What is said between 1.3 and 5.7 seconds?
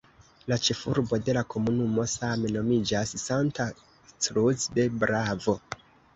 la komunumo same nomiĝas "Santa Cruz de Bravo".